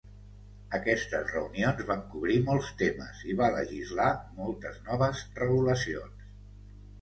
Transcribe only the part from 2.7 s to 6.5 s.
temes i va legislar moltes noves regulacions.